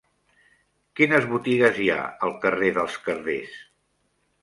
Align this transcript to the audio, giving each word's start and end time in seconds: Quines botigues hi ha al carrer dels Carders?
Quines 1.01 1.27
botigues 1.35 1.79
hi 1.83 1.91
ha 1.97 1.99
al 2.29 2.35
carrer 2.47 2.75
dels 2.81 3.01
Carders? 3.07 3.57